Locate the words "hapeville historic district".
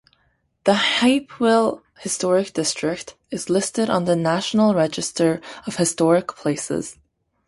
0.73-3.15